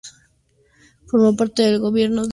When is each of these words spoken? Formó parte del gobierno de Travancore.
Formó 1.05 1.35
parte 1.35 1.61
del 1.61 1.77
gobierno 1.77 2.21
de 2.23 2.27
Travancore. 2.27 2.29